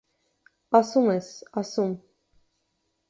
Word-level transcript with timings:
-Ասում 0.79 1.09
ես, 1.15 1.29
ասում… 1.63 1.93